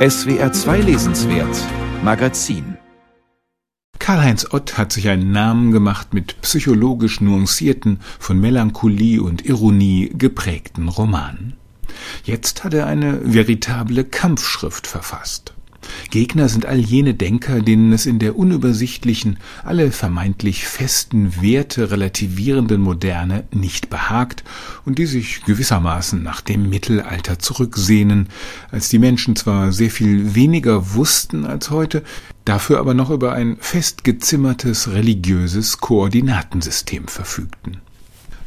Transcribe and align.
SWR 0.00 0.50
2 0.50 0.80
Lesenswert 0.80 1.54
Magazin 2.02 2.78
Karl-Heinz 3.98 4.46
Ott 4.50 4.78
hat 4.78 4.92
sich 4.92 5.10
einen 5.10 5.30
Namen 5.30 5.72
gemacht 5.72 6.14
mit 6.14 6.40
psychologisch 6.40 7.20
nuancierten, 7.20 8.00
von 8.18 8.40
Melancholie 8.40 9.20
und 9.22 9.44
Ironie 9.44 10.10
geprägten 10.14 10.88
Romanen. 10.88 11.58
Jetzt 12.24 12.64
hat 12.64 12.72
er 12.72 12.86
eine 12.86 13.20
veritable 13.34 14.04
Kampfschrift 14.04 14.86
verfasst. 14.86 15.52
Gegner 16.10 16.48
sind 16.48 16.66
all 16.66 16.78
jene 16.78 17.14
Denker, 17.14 17.60
denen 17.60 17.92
es 17.92 18.06
in 18.06 18.18
der 18.18 18.36
unübersichtlichen, 18.36 19.38
alle 19.64 19.92
vermeintlich 19.92 20.66
festen 20.66 21.40
Werte 21.40 21.90
relativierenden 21.90 22.80
Moderne 22.80 23.44
nicht 23.52 23.90
behagt 23.90 24.44
und 24.84 24.98
die 24.98 25.06
sich 25.06 25.44
gewissermaßen 25.44 26.22
nach 26.22 26.40
dem 26.40 26.68
Mittelalter 26.68 27.38
zurücksehnen, 27.38 28.28
als 28.70 28.88
die 28.88 28.98
Menschen 28.98 29.36
zwar 29.36 29.72
sehr 29.72 29.90
viel 29.90 30.34
weniger 30.34 30.94
wussten 30.94 31.44
als 31.44 31.70
heute, 31.70 32.02
dafür 32.44 32.78
aber 32.78 32.94
noch 32.94 33.10
über 33.10 33.32
ein 33.32 33.56
festgezimmertes 33.60 34.92
religiöses 34.92 35.78
Koordinatensystem 35.78 37.08
verfügten. 37.08 37.78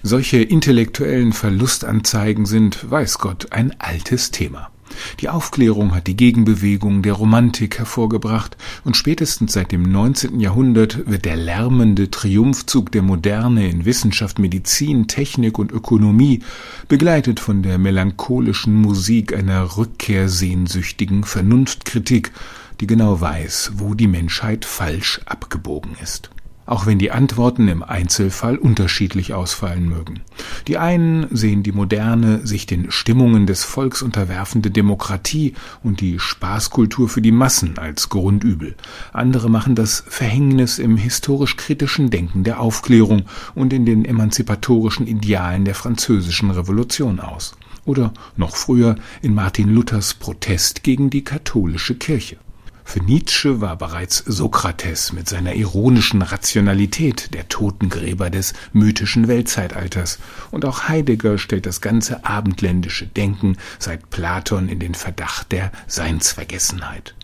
Solche 0.06 0.42
intellektuellen 0.42 1.32
Verlustanzeigen 1.32 2.46
sind, 2.46 2.92
weiß 2.92 3.20
Gott, 3.20 3.54
ein 3.54 3.80
altes 3.80 4.32
Thema. 4.32 4.73
Die 5.20 5.30
Aufklärung 5.30 5.94
hat 5.94 6.08
die 6.08 6.18
Gegenbewegung 6.18 7.02
der 7.02 7.14
Romantik 7.14 7.80
hervorgebracht, 7.80 8.58
und 8.84 8.98
spätestens 8.98 9.54
seit 9.54 9.72
dem 9.72 9.84
19. 9.84 10.40
Jahrhundert 10.40 11.08
wird 11.10 11.26
der 11.26 11.36
lärmende 11.36 12.12
Triumphzug 12.12 12.92
der 12.92 13.02
Moderne 13.02 13.70
in 13.70 13.86
Wissenschaft, 13.86 14.40
Medizin, 14.40 15.08
Technik 15.08 15.60
und 15.60 15.72
Ökonomie 15.72 16.42
begleitet 16.88 17.40
von 17.40 17.64
der 17.64 17.78
melancholischen 17.78 18.76
Musik 18.76 19.36
einer 19.36 19.78
rückkehrsehnsüchtigen 19.78 21.24
Vernunftkritik, 21.24 22.32
die 22.80 22.88
genau 22.88 23.20
weiß, 23.22 23.74
wo 23.76 23.94
die 23.94 24.08
Menschheit 24.08 24.66
falsch 24.66 25.22
abgebogen 25.26 25.96
ist 26.02 26.30
auch 26.66 26.86
wenn 26.86 27.00
die 27.00 27.12
Antworten 27.12 27.68
im 27.68 27.84
Einzelfall 27.84 28.58
unterschiedlich 28.58 29.34
ausfallen 29.34 29.88
mögen. 29.88 30.22
Die 30.68 30.78
einen 30.78 31.28
sehen 31.36 31.64
die 31.64 31.72
moderne, 31.72 32.46
sich 32.46 32.66
den 32.66 32.92
Stimmungen 32.92 33.46
des 33.46 33.64
Volks 33.64 34.02
unterwerfende 34.02 34.72
Demokratie 34.72 35.54
und 35.84 36.02
die 36.02 36.20
Spaßkultur 36.20 37.10
für 37.10 37.22
die 37.22 37.32
Massen 37.32 37.78
als 37.78 38.10
Grundübel. 38.10 38.76
Andere 39.12 39.50
machen 39.50 39.76
das 39.76 40.04
Verhängnis 40.08 40.80
im 40.80 40.98
historisch-kritischen 40.98 42.10
Denken 42.10 42.44
der 42.44 42.60
Aufklärung 42.60 43.24
und 43.56 43.74
in 43.74 43.86
den 43.86 44.06
emanzipatorischen 44.06 45.08
Idealen 45.08 45.66
der 45.66 45.76
französischen 45.76 46.52
Revolution 46.52 47.20
aus. 47.20 47.56
Oder 47.86 48.14
noch 48.38 48.56
früher 48.56 48.96
in 49.22 49.34
Martin 49.34 49.70
Luthers 49.70 50.14
Protest 50.14 50.84
gegen 50.84 51.10
die 51.10 51.24
katholische 51.24 51.96
Kirche. 51.96 52.38
Für 52.86 53.00
Nietzsche 53.00 53.62
war 53.62 53.76
bereits 53.78 54.18
Sokrates 54.18 55.14
mit 55.14 55.28
seiner 55.28 55.56
ironischen 55.56 56.22
Rationalität 56.22 57.34
der 57.34 57.48
Totengräber 57.48 58.30
des 58.30 58.54
mythischen 58.72 59.28
Weltzeitalters, 59.28 60.20
und 60.52 60.66
auch 60.66 60.88
Heidegger 60.88 61.38
stellt 61.38 61.66
das 61.66 61.82
ganze 61.82 62.26
abendländische 62.26 63.08
Denken 63.08 63.58
seit 63.80 64.10
Platon 64.10 64.70
in 64.70 64.80
den 64.80 64.96
Verdacht 64.96 65.52
der 65.52 65.72
Seinsvergessenheit. 65.88 67.16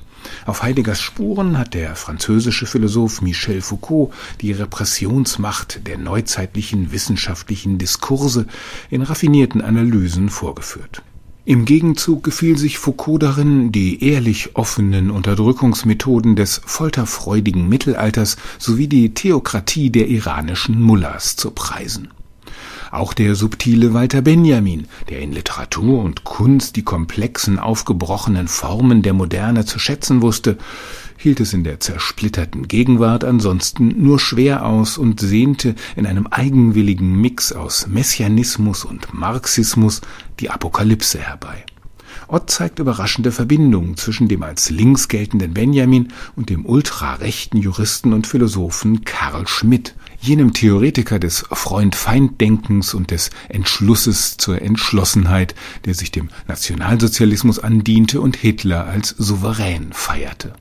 Auf 0.45 0.63
Heideggers 0.63 0.99
Spuren 0.99 1.57
hat 1.57 1.73
der 1.73 1.95
französische 1.95 2.66
Philosoph 2.66 3.21
Michel 3.21 3.61
Foucault 3.61 4.13
die 4.41 4.51
Repressionsmacht 4.51 5.88
der 5.88 5.97
neuzeitlichen 5.97 6.91
wissenschaftlichen 6.91 7.77
Diskurse 7.77 8.45
in 8.89 9.01
raffinierten 9.01 9.61
Analysen 9.61 10.29
vorgeführt. 10.29 11.01
Im 11.50 11.66
Gegenzug 11.66 12.23
gefiel 12.23 12.59
sich 12.59 12.78
Foucault 12.78 13.23
darin, 13.23 13.72
die 13.72 14.03
ehrlich 14.03 14.55
offenen 14.55 15.09
Unterdrückungsmethoden 15.09 16.36
des 16.36 16.61
folterfreudigen 16.64 17.67
Mittelalters 17.67 18.38
sowie 18.59 18.88
die 18.88 19.16
Theokratie 19.16 19.89
der 19.89 20.09
iranischen 20.09 20.79
Mullahs 20.79 21.38
zu 21.38 21.50
preisen. 21.50 22.09
Auch 22.91 23.16
der 23.16 23.34
subtile 23.34 23.96
Walter 23.96 24.22
Benjamin, 24.22 24.88
der 25.09 25.22
in 25.22 25.31
Literatur 25.31 26.03
und 26.03 26.23
Kunst 26.23 26.75
die 26.75 26.84
komplexen, 26.84 27.57
aufgebrochenen 27.57 28.47
Formen 28.47 29.02
der 29.02 29.13
Moderne 29.13 29.66
zu 29.66 29.79
schätzen 29.79 30.22
wusste, 30.22 30.56
hielt 31.22 31.41
es 31.41 31.52
in 31.52 31.66
der 31.66 31.81
zersplitterten 31.81 32.69
Gegenwart 32.69 33.25
ansonsten 33.25 33.94
nur 34.02 34.19
schwer 34.19 34.66
aus 34.66 34.97
und 34.97 35.19
sehnte 35.19 35.75
in 35.97 36.06
einem 36.06 36.28
eigenwilligen 36.28 37.19
Mix 37.19 37.52
aus 37.52 37.88
Messianismus 37.88 38.85
und 38.85 39.13
Marxismus 39.13 40.00
die 40.40 40.50
Apokalypse 40.50 41.19
herbei. 41.19 41.66
Ott 42.29 42.50
zeigt 42.50 42.79
überraschende 42.79 43.34
Verbindungen 43.34 43.97
zwischen 43.97 44.29
dem 44.29 44.44
als 44.44 44.69
links 44.69 45.09
geltenden 45.09 45.53
Benjamin 45.53 46.13
und 46.38 46.50
dem 46.50 46.66
ultrarechten 46.66 47.59
Juristen 47.59 48.13
und 48.13 48.25
Philosophen 48.25 49.03
Karl 49.03 49.46
Schmidt, 49.46 49.96
jenem 50.22 50.53
Theoretiker 50.53 51.19
des 51.19 51.44
Freund-Feind-Denkens 51.52 52.94
und 52.94 53.12
des 53.12 53.29
Entschlusses 53.50 54.38
zur 54.38 54.62
Entschlossenheit, 54.62 55.53
der 55.84 55.96
sich 55.96 56.12
dem 56.12 56.29
Nationalsozialismus 56.47 57.59
andiente 57.59 58.22
und 58.22 58.38
Hitler 58.38 58.85
als 58.85 59.09
souverän 59.18 59.91
feierte. 59.91 60.53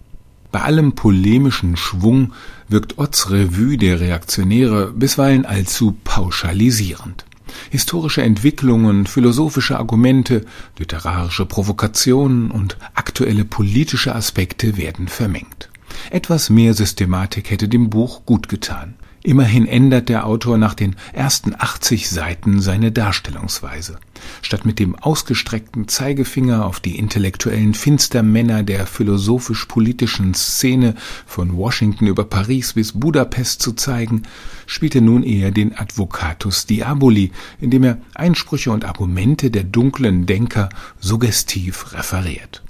Bei 0.51 0.63
allem 0.63 0.93
polemischen 0.95 1.77
Schwung 1.77 2.33
wirkt 2.69 2.99
Otts 2.99 3.31
Revue 3.31 3.77
der 3.77 4.01
Reaktionäre 4.01 4.93
bisweilen 4.93 5.45
allzu 5.45 5.97
pauschalisierend. 6.05 7.25
Historische 7.71 8.23
Entwicklungen, 8.23 9.07
philosophische 9.07 9.79
Argumente, 9.79 10.45
literarische 10.79 11.45
Provokationen 11.45 12.51
und 12.51 12.79
aktuelle 12.95 13.45
politische 13.45 14.15
Aspekte 14.15 14.77
werden 14.77 15.09
vermengt. 15.09 15.69
Etwas 16.11 16.51
mehr 16.51 16.75
Systematik 16.75 17.51
hätte 17.51 17.69
dem 17.69 17.91
Buch 17.91 18.25
gut 18.25 18.49
getan. 18.49 18.95
Immerhin 19.23 19.67
ändert 19.67 20.09
der 20.09 20.27
Autor 20.27 20.59
nach 20.59 20.75
den 20.75 20.95
ersten 21.12 21.55
80 21.59 22.09
Seiten 22.09 22.61
seine 22.61 22.93
Darstellungsweise. 22.93 23.99
Statt 24.43 24.65
mit 24.65 24.79
dem 24.79 24.95
ausgestreckten 24.95 25.89
Zeigefinger 25.89 26.65
auf 26.65 26.79
die 26.81 26.99
intellektuellen 26.99 27.75
Finstermänner 27.75 28.62
der 28.62 28.87
philosophisch-politischen 28.87 30.34
Szene 30.34 30.95
von 31.27 31.56
Washington 31.56 32.06
über 32.06 32.25
Paris 32.25 32.75
bis 32.75 32.93
Budapest 32.93 33.61
zu 33.61 33.73
zeigen, 33.73 34.23
spielt 34.67 34.95
er 34.95 35.01
nun 35.01 35.25
eher 35.25 35.50
den 35.50 35.77
Advocatus 35.77 36.67
Diaboli, 36.67 37.33
indem 37.61 37.85
er 37.85 37.99
Einsprüche 38.15 38.71
und 38.71 38.85
Argumente 38.85 39.50
der 39.50 39.65
dunklen 39.65 40.27
Denker 40.27 40.69
suggestiv 41.00 41.93
referiert. 41.93 42.62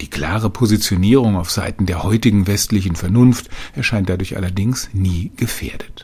Die 0.00 0.08
klare 0.08 0.50
Positionierung 0.50 1.36
auf 1.36 1.50
Seiten 1.50 1.86
der 1.86 2.02
heutigen 2.02 2.46
westlichen 2.46 2.96
Vernunft 2.96 3.48
erscheint 3.74 4.08
dadurch 4.08 4.36
allerdings 4.36 4.90
nie 4.92 5.32
gefährdet. 5.36 5.95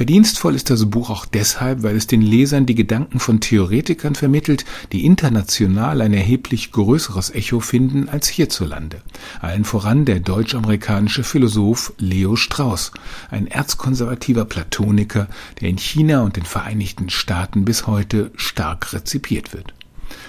Verdienstvoll 0.00 0.54
ist 0.54 0.70
das 0.70 0.88
Buch 0.88 1.10
auch 1.10 1.26
deshalb, 1.26 1.82
weil 1.82 1.94
es 1.94 2.06
den 2.06 2.22
Lesern 2.22 2.64
die 2.64 2.74
Gedanken 2.74 3.20
von 3.20 3.40
Theoretikern 3.40 4.14
vermittelt, 4.14 4.64
die 4.92 5.04
international 5.04 6.00
ein 6.00 6.14
erheblich 6.14 6.72
größeres 6.72 7.34
Echo 7.34 7.60
finden 7.60 8.08
als 8.08 8.26
hierzulande. 8.26 9.02
Allen 9.42 9.66
voran 9.66 10.06
der 10.06 10.20
deutsch-amerikanische 10.20 11.22
Philosoph 11.22 11.92
Leo 11.98 12.36
Strauss, 12.36 12.92
ein 13.30 13.46
erzkonservativer 13.46 14.46
Platoniker, 14.46 15.28
der 15.60 15.68
in 15.68 15.76
China 15.76 16.22
und 16.22 16.36
den 16.36 16.46
Vereinigten 16.46 17.10
Staaten 17.10 17.66
bis 17.66 17.86
heute 17.86 18.30
stark 18.36 18.94
rezipiert 18.94 19.52
wird. 19.52 19.74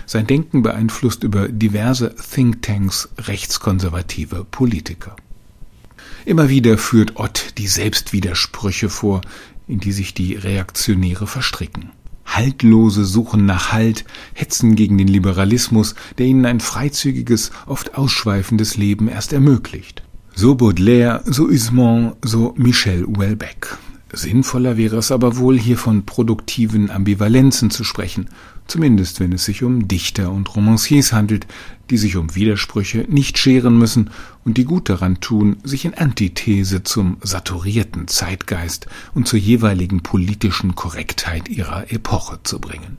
Sein 0.05 0.27
Denken 0.27 0.63
beeinflusst 0.63 1.23
über 1.23 1.47
diverse 1.47 2.13
Thinktanks 2.13 3.07
rechtskonservative 3.19 4.45
Politiker. 4.51 5.15
Immer 6.25 6.49
wieder 6.49 6.77
führt 6.77 7.15
Ott 7.15 7.57
die 7.57 7.67
Selbstwidersprüche 7.67 8.89
vor, 8.89 9.21
in 9.71 9.79
die 9.79 9.93
sich 9.93 10.13
die 10.13 10.35
Reaktionäre 10.35 11.25
verstricken. 11.27 11.91
Haltlose 12.25 13.05
Suchen 13.05 13.45
nach 13.45 13.71
Halt, 13.71 14.05
Hetzen 14.33 14.75
gegen 14.75 14.97
den 14.97 15.07
Liberalismus, 15.07 15.95
der 16.17 16.27
ihnen 16.27 16.45
ein 16.45 16.59
freizügiges, 16.59 17.51
oft 17.65 17.97
ausschweifendes 17.97 18.77
Leben 18.77 19.07
erst 19.07 19.33
ermöglicht. 19.33 20.03
So 20.33 20.55
Baudelaire, 20.55 21.23
so 21.25 21.45
Usman, 21.45 22.13
so 22.21 22.53
Michel 22.57 23.05
Houellebecq. 23.05 23.77
Sinnvoller 24.13 24.75
wäre 24.75 24.97
es 24.97 25.11
aber 25.11 25.37
wohl, 25.37 25.57
hier 25.57 25.77
von 25.77 26.05
produktiven 26.05 26.89
Ambivalenzen 26.89 27.69
zu 27.71 27.85
sprechen, 27.85 28.29
zumindest 28.67 29.21
wenn 29.21 29.31
es 29.31 29.45
sich 29.45 29.63
um 29.63 29.87
Dichter 29.87 30.31
und 30.31 30.53
Romanciers 30.53 31.13
handelt, 31.13 31.47
die 31.89 31.97
sich 31.97 32.17
um 32.17 32.35
Widersprüche 32.35 33.05
nicht 33.07 33.37
scheren 33.37 33.77
müssen 33.77 34.09
und 34.43 34.57
die 34.57 34.65
gut 34.65 34.89
daran 34.89 35.21
tun, 35.21 35.57
sich 35.63 35.85
in 35.85 35.93
Antithese 35.93 36.83
zum 36.83 37.17
saturierten 37.21 38.09
Zeitgeist 38.09 38.87
und 39.13 39.29
zur 39.29 39.39
jeweiligen 39.39 40.01
politischen 40.01 40.75
Korrektheit 40.75 41.47
ihrer 41.47 41.91
Epoche 41.91 42.39
zu 42.43 42.59
bringen. 42.59 42.97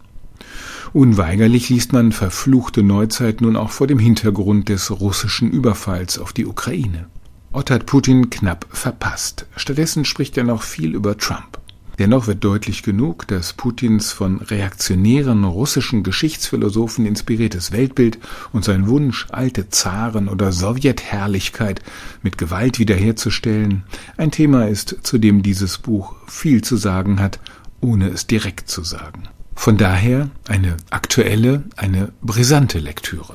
Unweigerlich 0.94 1.68
liest 1.68 1.92
man 1.92 2.12
verfluchte 2.12 2.82
Neuzeit 2.82 3.40
nun 3.40 3.56
auch 3.56 3.70
vor 3.70 3.86
dem 3.86 3.98
Hintergrund 3.98 4.68
des 4.68 4.90
russischen 4.90 5.50
Überfalls 5.50 6.18
auf 6.18 6.32
die 6.32 6.46
Ukraine. 6.46 7.06
Ott 7.54 7.70
hat 7.70 7.84
Putin 7.84 8.30
knapp 8.30 8.66
verpasst. 8.70 9.46
Stattdessen 9.56 10.06
spricht 10.06 10.38
er 10.38 10.44
noch 10.44 10.62
viel 10.62 10.94
über 10.94 11.18
Trump. 11.18 11.58
Dennoch 11.98 12.26
wird 12.26 12.42
deutlich 12.42 12.82
genug, 12.82 13.28
dass 13.28 13.52
Putins 13.52 14.10
von 14.10 14.38
reaktionären 14.38 15.44
russischen 15.44 16.02
Geschichtsphilosophen 16.02 17.04
inspiriertes 17.04 17.70
Weltbild 17.70 18.18
und 18.52 18.64
sein 18.64 18.88
Wunsch, 18.88 19.26
alte 19.30 19.68
Zaren 19.68 20.30
oder 20.30 20.50
Sowjetherrlichkeit 20.50 21.82
mit 22.22 22.38
Gewalt 22.38 22.78
wiederherzustellen, 22.78 23.84
ein 24.16 24.30
Thema 24.30 24.68
ist, 24.68 24.96
zu 25.02 25.18
dem 25.18 25.42
dieses 25.42 25.76
Buch 25.76 26.14
viel 26.26 26.62
zu 26.62 26.76
sagen 26.78 27.20
hat, 27.20 27.38
ohne 27.82 28.08
es 28.08 28.26
direkt 28.26 28.70
zu 28.70 28.82
sagen. 28.82 29.24
Von 29.54 29.76
daher 29.76 30.30
eine 30.48 30.78
aktuelle, 30.88 31.64
eine 31.76 32.12
brisante 32.22 32.78
Lektüre. 32.78 33.34